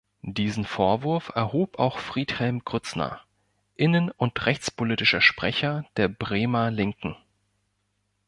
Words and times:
Diesen 0.23 0.65
Vorwurf 0.65 1.29
erhob 1.35 1.77
auch 1.77 1.99
Friedhelm 1.99 2.65
Grützner, 2.65 3.21
innen- 3.75 4.09
und 4.09 4.47
rechtspolitischer 4.47 5.21
Sprecher 5.21 5.85
der 5.95 6.07
Bremer 6.07 6.71
Linken. 6.71 7.15